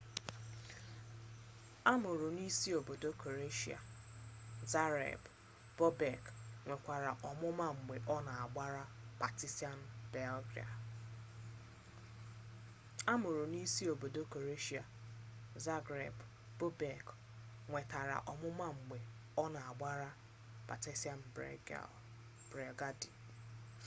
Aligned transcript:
a 1.91 1.93
mụrụ 2.03 2.27
n'isi 2.37 2.69
obodo 13.89 14.19
kroeshịa 14.31 14.81
zagreb 15.61 16.15
bobek 16.59 17.05
nwetara 17.69 18.19
ọmụma 18.31 18.65
mgbe 18.87 19.15
ọ 19.35 19.47
na-agbara 19.55 20.09
partizan 20.69 21.19
belgradi 22.53 23.09